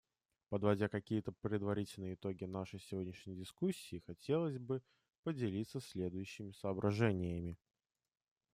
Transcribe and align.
Подводя 0.49 0.89
какие-то 0.89 1.31
предварительные 1.31 2.15
итоги 2.15 2.45
нашей 2.45 2.79
сегодняшней 2.79 3.35
дискуссии, 3.35 4.01
хотелось 4.07 4.57
бы 4.57 4.81
поделиться 5.21 5.79
следующими 5.79 6.53
соображениями. 6.53 7.59